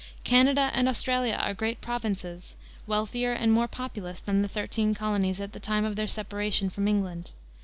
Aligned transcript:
Canada 0.23 0.71
and 0.73 0.89
Australia 0.89 1.35
are 1.35 1.53
great 1.53 1.79
provinces, 1.79 2.55
wealthier 2.87 3.33
and 3.33 3.51
more 3.53 3.67
populous 3.67 4.19
than 4.19 4.41
the 4.41 4.47
thirteen 4.47 4.95
colonies 4.95 5.39
at 5.39 5.53
the 5.53 5.59
time 5.59 5.85
of 5.85 5.95
their 5.95 6.07
separation 6.07 6.71
from 6.71 6.87
England. 6.87 7.33